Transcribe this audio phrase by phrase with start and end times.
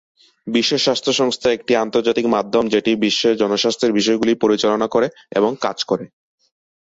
[0.47, 5.07] বিশ্ব স্বাস্থ্য সংস্থা একটি আন্তর্জাতিক মাধ্যম যেটি বিশ্বের জনস্বাস্থ্যের বিষয়গুলি পরিচালনা করে
[5.31, 6.05] এবং কাজ করে।